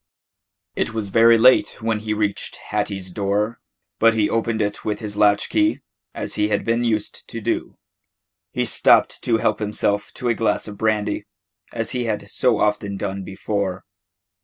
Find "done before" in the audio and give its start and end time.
12.97-13.83